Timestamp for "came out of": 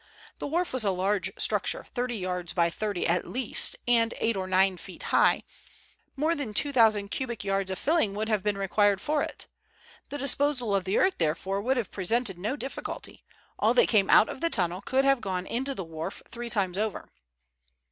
13.89-14.41